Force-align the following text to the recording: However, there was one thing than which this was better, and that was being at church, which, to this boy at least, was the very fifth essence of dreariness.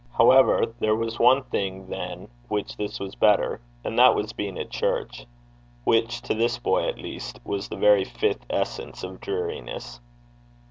However, 0.17 0.73
there 0.79 0.95
was 0.95 1.19
one 1.19 1.43
thing 1.43 1.87
than 1.87 2.27
which 2.47 2.75
this 2.75 2.99
was 2.99 3.13
better, 3.13 3.61
and 3.83 3.99
that 3.99 4.15
was 4.15 4.33
being 4.33 4.57
at 4.57 4.71
church, 4.71 5.27
which, 5.83 6.23
to 6.23 6.33
this 6.33 6.57
boy 6.57 6.87
at 6.87 6.97
least, 6.97 7.39
was 7.45 7.69
the 7.69 7.75
very 7.75 8.03
fifth 8.03 8.43
essence 8.49 9.03
of 9.03 9.21
dreariness. 9.21 9.99